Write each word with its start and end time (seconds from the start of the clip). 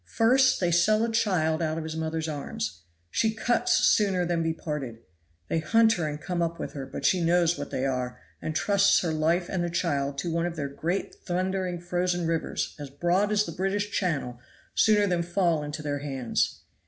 First 0.15 0.59
they 0.59 0.71
sell 0.71 1.05
a 1.05 1.11
child 1.11 1.61
out 1.61 1.77
of 1.77 1.83
his 1.83 1.95
mother's 1.95 2.27
arms. 2.27 2.81
She 3.11 3.35
cuts 3.35 3.71
sooner 3.85 4.25
than 4.25 4.41
be 4.41 4.51
parted. 4.51 4.97
They 5.47 5.59
hunt 5.59 5.93
her 5.93 6.07
and 6.07 6.19
come 6.19 6.41
up 6.41 6.57
with 6.59 6.73
her; 6.73 6.87
but 6.87 7.05
she 7.05 7.23
knows 7.23 7.55
what 7.55 7.69
they 7.69 7.85
are, 7.85 8.19
and 8.41 8.55
trusts 8.55 9.01
her 9.01 9.11
life 9.13 9.47
and 9.47 9.63
the 9.63 9.69
child 9.69 10.17
to 10.17 10.33
one 10.33 10.47
of 10.47 10.55
their 10.55 10.69
great 10.69 11.13
thundering 11.13 11.79
frozen 11.79 12.25
rivers 12.25 12.73
as 12.79 12.89
broad 12.89 13.31
as 13.31 13.45
the 13.45 13.51
British 13.51 13.91
Channel 13.91 14.39
sooner 14.73 15.05
than 15.05 15.21
fall 15.21 15.61
into 15.61 15.83
their 15.83 15.99
hands. 15.99 16.61